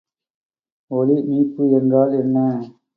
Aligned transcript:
ஒலிமீட்பு 0.91 1.63
என்றால் 1.71 2.13
என்ன? 2.21 2.37